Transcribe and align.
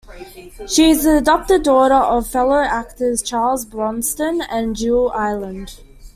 She 0.67 0.89
is 0.89 1.03
the 1.03 1.17
adopted 1.17 1.61
daughter 1.61 1.93
of 1.93 2.25
fellow 2.25 2.59
actors 2.59 3.21
Charles 3.21 3.65
Bronson 3.65 4.41
and 4.49 4.75
Jill 4.75 5.11
Ireland. 5.11 5.73